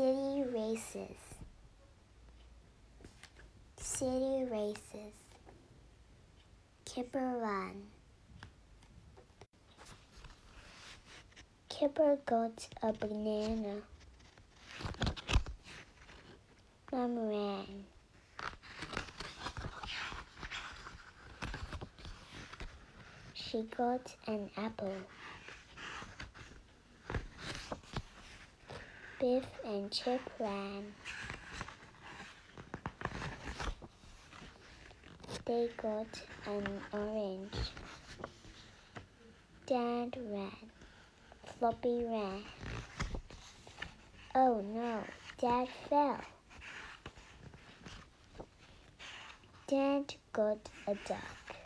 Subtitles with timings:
[0.00, 1.18] Silly races.
[3.76, 5.12] Silly races.
[6.86, 7.82] Kipper ran.
[11.68, 13.82] Kipper got a banana.
[16.90, 17.84] Mom ran.
[23.34, 24.96] She got an apple.
[29.20, 30.94] Biff and Chip ran.
[35.44, 37.74] They got an orange.
[39.66, 40.70] Dad ran.
[41.58, 42.44] Floppy ran.
[44.34, 45.04] Oh no,
[45.38, 46.24] Dad fell.
[49.66, 51.59] Dad got a duck.